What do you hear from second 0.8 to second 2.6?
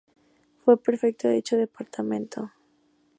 prefecto de dicho departamento.